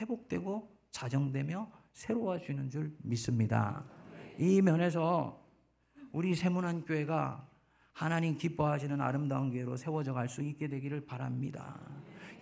[0.00, 3.84] 회복되고 자정되며 새로워지는 줄 믿습니다.
[4.38, 5.44] 이 면에서
[6.12, 7.44] 우리 세문안 교회가
[7.92, 11.80] 하나님 기뻐하시는 아름다운 교회로 세워져 갈 수 있게 되기를 바랍니다.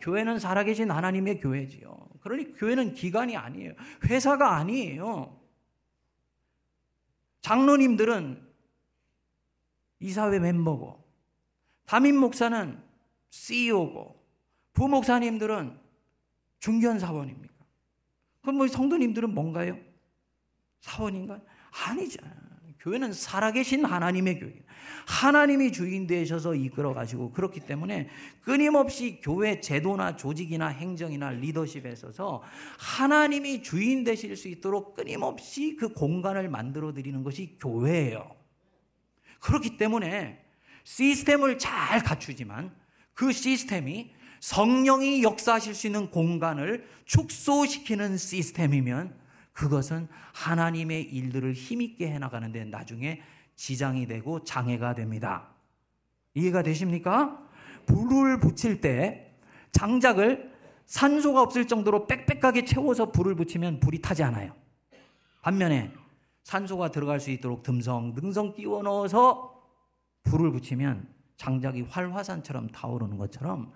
[0.02, 1.96] 교회는 살아계신 하나님의 교회지요.
[2.20, 3.72] 그러니 교회는 기관이 아니에요.
[4.04, 5.40] 회사가 아니에요.
[7.40, 8.46] 장로님들은
[10.00, 11.02] 이사회 멤버고,
[11.86, 12.78] 담임 목사는
[13.30, 14.22] CEO고,
[14.74, 15.80] 부목사님들은
[16.58, 17.55] 중견사원입니까?
[18.46, 19.76] 그럼 뭐 성도님들은 뭔가요?
[20.78, 21.42] 사원인가요?
[21.84, 22.20] 아니죠.
[22.78, 24.54] 교회는 살아계신 하나님의 교회.
[25.04, 28.08] 하나님이 주인 되셔서 이끌어 가시고 그렇기 때문에
[28.42, 32.44] 끊임없이 교회 제도나 조직이나 행정이나 리더십에 있어서
[32.78, 38.30] 하나님이 주인 되실 수 있도록 끊임없이 그 공간을 만들어 드리는 것이 교회예요.
[39.40, 40.40] 그렇기 때문에
[40.84, 42.72] 시스템을 잘 갖추지만
[43.12, 44.14] 그 시스템이
[44.46, 49.12] 성령이 역사하실 수 있는 공간을 축소시키는 시스템이면
[49.52, 53.20] 그것은 하나님의 일들을 힘있게 해나가는 데 나중에
[53.56, 55.48] 지장이 되고 장애가 됩니다.
[56.34, 57.44] 이해가 되십니까?
[57.86, 59.34] 불을 붙일 때
[59.72, 60.52] 장작을
[60.86, 64.54] 산소가 없을 정도로 빽빽하게 채워서 불을 붙이면 불이 타지 않아요.
[65.42, 65.92] 반면에
[66.44, 69.60] 산소가 들어갈 수 있도록 듬성듬성 끼워 넣어서
[70.22, 73.72] 불을 붙이면 장작이 활화산처럼 타오르는 것처럼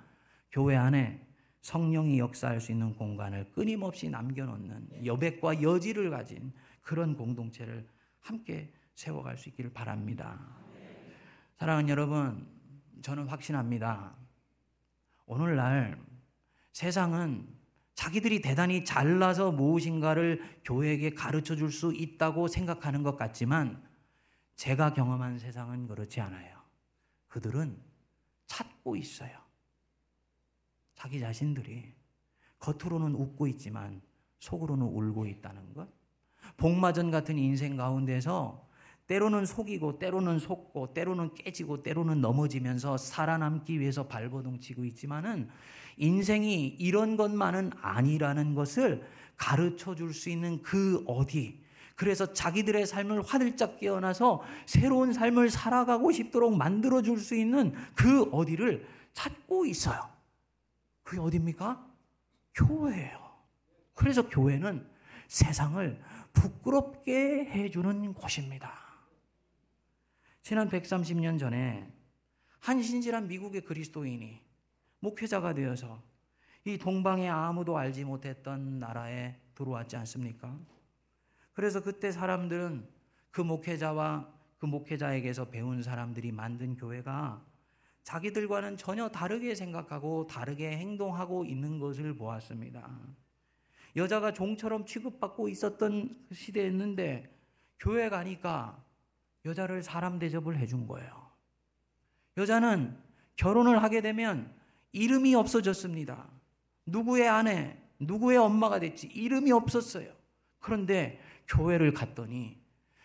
[0.50, 1.26] 교회 안에
[1.60, 7.86] 성령이 역사할 수 있는 공간을 끊임없이 남겨놓는 여백과 여지를 가진 그런 공동체를
[8.20, 10.38] 함께 세워갈 수 있기를 바랍니다.
[11.56, 12.46] 사랑하는 여러분,
[13.02, 14.14] 저는 확신합니다.
[15.26, 15.98] 오늘날
[16.72, 17.46] 세상은
[17.94, 23.82] 자기들이 대단히 잘나서 무엇인가를 교회에게 가르쳐 줄 수 있다고 생각하는 것 같지만
[24.56, 26.58] 제가 경험한 세상은 그렇지 않아요.
[27.28, 27.78] 그들은
[28.46, 29.39] 찾고 있어요.
[31.00, 31.94] 자기 자신들이
[32.58, 34.02] 겉으로는 웃고 있지만
[34.38, 35.88] 속으로는 울고 있다는 것.
[36.58, 38.68] 복마전 같은 인생 가운데서
[39.06, 45.48] 때로는 속이고 때로는 속고 때로는 깨지고 때로는 넘어지면서 살아남기 위해서 발버둥 치고 있지만은
[45.96, 49.02] 인생이 이런 것만은 아니라는 것을
[49.38, 51.64] 가르쳐 줄 수 있는 그 어디
[51.96, 58.86] 그래서 자기들의 삶을 화들짝 깨어나서 새로운 삶을 살아가고 싶도록 만들어 줄 수 있는 그 어디를
[59.14, 60.19] 찾고 있어요.
[61.10, 61.84] 그게 어디입니까?
[62.54, 63.18] 교회예요.
[63.94, 64.88] 그래서 교회는
[65.26, 66.00] 세상을
[66.32, 68.72] 부끄럽게 해주는 곳입니다.
[70.40, 71.92] 지난 130년 전에
[72.60, 74.40] 한 신실한 미국의 그리스도인이
[75.00, 76.00] 목회자가 되어서
[76.64, 80.56] 이 동방에 아무도 알지 못했던 나라에 들어왔지 않습니까?
[81.54, 82.88] 그래서 그때 사람들은
[83.32, 87.44] 그 목회자와 그 목회자에게서 배운 사람들이 만든 교회가
[88.02, 92.88] 자기들과는 전혀 다르게 생각하고 다르게 행동하고 있는 것을 보았습니다.
[93.96, 97.36] 여자가 종처럼 취급받고 있었던 시대였는데
[97.78, 98.84] 교회 가니까
[99.44, 101.30] 여자를 사람 대접을 해준 거예요.
[102.36, 102.96] 여자는
[103.36, 104.54] 결혼을 하게 되면
[104.92, 106.28] 이름이 없어졌습니다.
[106.86, 110.12] 누구의 아내, 누구의 엄마가 됐지 이름이 없었어요.
[110.58, 112.60] 그런데 교회를 갔더니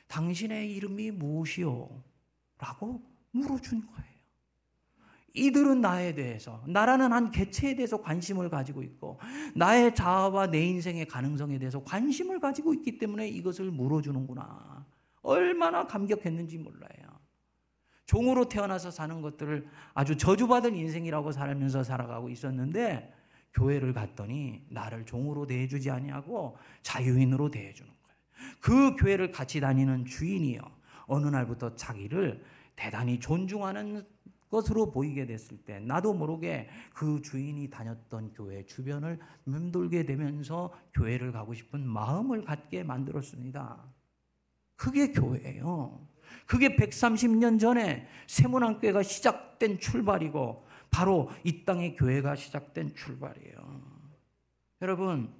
[0.08, 2.04] 당신의 이름이 무엇이요?
[2.58, 4.15] 라고 물어준 거예요.
[5.36, 9.20] 이들은 나에 대해서, 나라는 한 개체에 대해서 관심을 가지고 있고,
[9.54, 14.86] 나의 자아와 내 인생의 가능성에 대해서 관심을 가지고 있기 때문에 이것을 물어주는구나.
[15.22, 17.06] 얼마나 감격했는지 몰라요.
[18.06, 23.12] 종으로 태어나서 사는 것들을 아주 저주받은 인생이라고 살면서 살아가고 있었는데
[23.54, 28.56] 교회를 갔더니 나를 종으로 대해주지 아니하고 자유인으로 대해주는 거예요.
[28.60, 30.60] 그 교회를 같이 다니는 주인이요.
[31.08, 32.44] 어느 날부터 자기를
[32.76, 34.06] 대단히 존중하는
[34.56, 41.54] 것으로 보이게 됐을 때 나도 모르게 그 주인이 다녔던 교회 주변을 맴돌게 되면서 교회를 가고
[41.54, 43.84] 싶은 마음을 갖게 만들었습니다.
[44.78, 46.08] 그게 교회예요.
[46.46, 53.82] 그게 130년 전에 세문안교회가 시작된 출발이고 바로 이 땅의 교회가 시작된 출발이에요.
[54.82, 55.34] 여러분,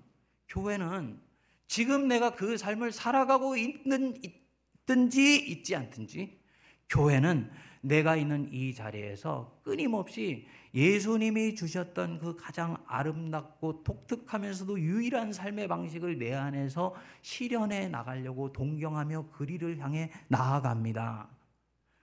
[0.50, 1.22] 교회는
[1.68, 6.45] 지금 내가 그 삶을 살아가고 있는 있든지 있지 않든지
[6.90, 7.50] 교회는
[7.82, 16.34] 내가 있는 이 자리에서 끊임없이 예수님이 주셨던 그 가장 아름답고 독특하면서도 유일한 삶의 방식을 내
[16.34, 21.30] 안에서 실현해 나가려고 동경하며 그리를 향해 나아갑니다.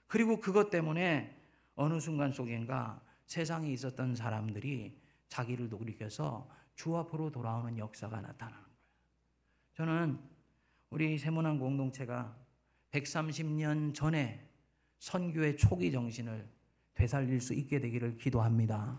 [0.06, 1.36] 그리고 그것 때문에
[1.74, 4.96] 어느 순간 속인가 세상에 있었던 사람들이
[5.28, 8.76] 자기를 돌이켜서 주 앞으로 돌아오는 역사가 나타나는 거예요.
[9.74, 10.18] 저는
[10.90, 12.36] 우리 세문안 공동체가
[12.92, 14.51] 130년 전에
[15.02, 16.48] 선교의 초기 정신을
[16.94, 18.96] 되살릴 수 있게 되기를 기도합니다.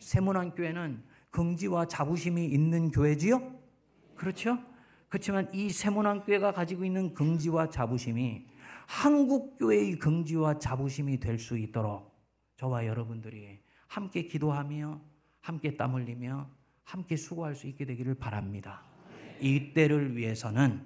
[0.00, 1.00] 세문안 교회는
[1.30, 3.56] 긍지와 자부심이 있는 교회지요?
[4.16, 4.58] 그렇죠?
[5.08, 8.48] 그렇지만 이 세문안 교회가 가지고 있는 긍지와 자부심이
[8.88, 12.12] 한국 교회의 긍지와 자부심이 될 수 있도록
[12.56, 15.00] 저와 여러분들이 함께 기도하며
[15.40, 16.50] 함께 땀 흘리며
[16.82, 18.82] 함께 수고할 수 있게 되기를 바랍니다.
[19.40, 20.84] 이 때를 위해서는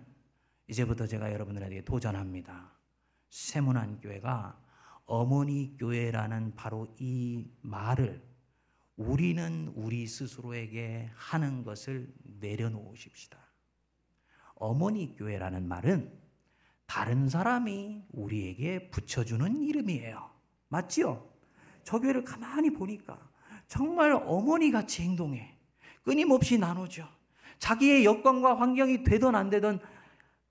[0.68, 2.75] 이제부터 제가 여러분들에게 도전합니다.
[3.30, 4.58] 세문안 교회가
[5.04, 8.22] 어머니 교회라는 바로 이 말을
[8.96, 13.38] 우리는 우리 스스로에게 하는 것을 내려놓으십시다.
[14.54, 16.12] 어머니 교회라는 말은
[16.86, 20.30] 다른 사람이 우리에게 붙여주는 이름이에요.
[20.68, 21.28] 맞지요?
[21.84, 23.18] 저 교회를 가만히 보니까
[23.68, 25.56] 정말 어머니 같이 행동해.
[26.02, 27.06] 끊임없이 나누죠.
[27.58, 29.78] 자기의 여건과 환경이 되든 안 되든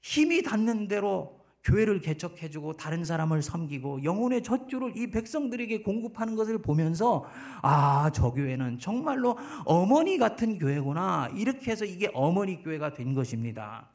[0.01, 1.34] 힘이 닿는 대로
[1.66, 7.26] 교회를 개척해주고 다른 사람을 섬기고 영혼의 젖줄을 이 백성들에게 공급하는 것을 보면서
[7.63, 11.30] 아, 저 교회는 정말로 어머니 같은 교회구나.
[11.36, 13.89] 이렇게 해서 이게 어머니 교회가 된 것입니다.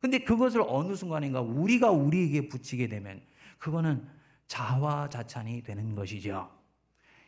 [0.00, 3.20] 근데 그것을 어느 순간인가 우리가 우리에게 붙이게 되면
[3.58, 4.02] 그거는
[4.46, 6.50] 자화자찬이 되는 것이죠.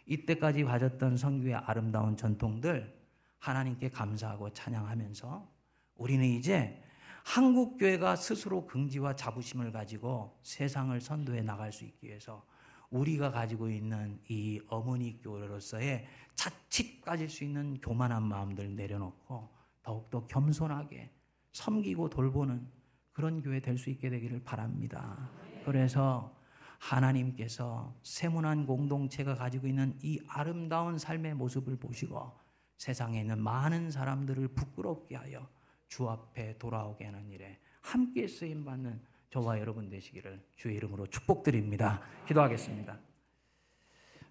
[0.07, 2.99] 이때까지 가졌던 성교의 아름다운 전통들
[3.39, 5.49] 하나님께 감사하고 찬양하면서
[5.97, 6.82] 우리는 이제
[7.25, 12.45] 한국 교회가 스스로 긍지와 자부심을 가지고 세상을 선도해 나갈 수 있기 위해서
[12.91, 19.49] 우리가 가지고 있는 이 어머니 교회로서의 자칫 가질 수 있는 교만한 마음들 내려놓고
[19.83, 21.11] 더욱더 겸손하게
[21.53, 22.67] 섬기고 돌보는
[23.13, 25.31] 그런 교회 될 수 있게 되기를 바랍니다.
[25.65, 26.35] 그래서
[26.79, 32.33] 하나님께서 세문한 공동체가 가지고 있는 이 아름다운 삶의 모습을 보시고
[32.79, 35.49] 세상에 있는 많은 사람들을 부끄럽게 하여
[35.93, 42.01] 주 앞에 돌아오게 하는 일에 함께 쓰임 받는 저와 여러분 되시기를 주의 이름으로 축복드립니다.
[42.27, 42.99] 기도하겠습니다.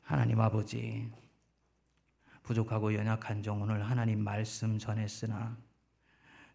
[0.02, 1.08] 하나님 아버지
[2.42, 5.56] 부족하고 연약한 정원을 하나님 말씀 전했으나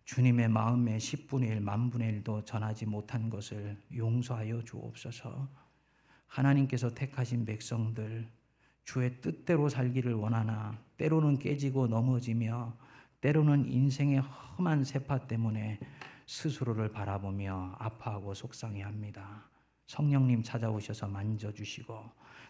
[0.07, 5.48] 주님의 마음에 10분의 1, 만분의 1도 전하지 못한 것을 용서하여 주옵소서.
[6.26, 8.28] 하나님께서 택하신 백성들
[8.82, 12.86] 주의 뜻대로 살기를 원하나 때로는 깨지고 넘어지며
[13.26, 15.80] 때로는 인생의 험한 세파 때문에
[16.26, 19.50] 스스로를 바라보며 아파하고 속상해합니다.
[19.86, 22.04] 성령님 찾아오셔서 만져주시고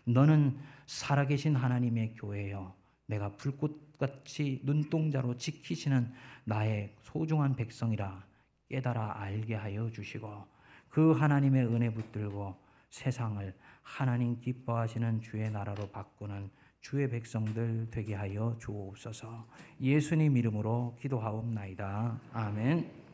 [0.05, 2.75] 너는 살아계신 하나님의 교회요.
[3.07, 6.13] 내가 불꽃같이 눈동자로 지키시는
[6.45, 8.23] 나의 소중한 백성이라
[8.69, 10.45] 깨달아 알게 하여 주시고
[10.91, 12.55] 그 하나님의 은혜 붙들고
[12.91, 16.51] 세상을 하나님 기뻐하시는 주의 나라로 바꾸는
[16.89, 19.45] 주의 백성들 되게 하여 주옵소서.
[19.81, 22.21] 예수님 이름으로 기도하옵나이다.
[22.33, 23.06] 아멘.